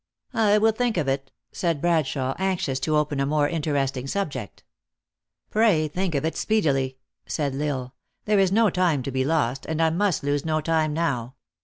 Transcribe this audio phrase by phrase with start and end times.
[0.33, 4.63] "I will think of it," said Bradshawe, anxious to open a more interesting subject.
[5.51, 7.95] "Pray think of it speedily," said L Isle.
[8.25, 11.35] "There is no time to be lost, and I must lose no time now.